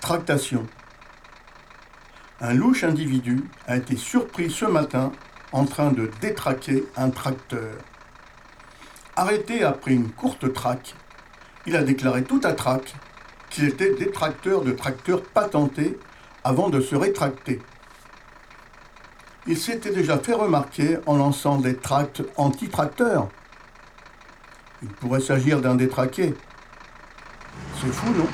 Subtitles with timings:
[0.00, 0.64] Tractation.
[2.40, 5.10] Un louche individu a été surpris ce matin
[5.52, 7.74] en train de détraquer un tracteur.
[9.16, 10.94] Arrêté après une courte traque,
[11.66, 12.94] il a déclaré tout à traque
[13.50, 15.98] qu'il était détracteur de tracteurs patentés
[16.44, 17.60] avant de se rétracter.
[19.48, 23.28] Il s'était déjà fait remarquer en lançant des tracts anti-tracteurs.
[24.82, 26.34] Il pourrait s'agir d'un détraqué.
[27.80, 28.28] C'est fou, non?